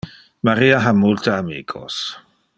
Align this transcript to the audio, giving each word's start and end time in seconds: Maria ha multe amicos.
Maria 0.47 0.79
ha 0.87 0.95
multe 1.03 1.31
amicos. 1.37 2.01